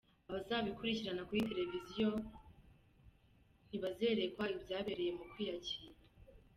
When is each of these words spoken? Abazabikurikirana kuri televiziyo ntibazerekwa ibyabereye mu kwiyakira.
Abazabikurikirana 0.29 1.21
kuri 1.27 1.47
televiziyo 1.49 2.07
ntibazerekwa 3.67 4.43
ibyabereye 4.55 5.11
mu 5.17 5.23
kwiyakira. 5.31 5.97